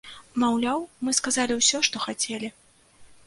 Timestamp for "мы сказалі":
1.07-1.57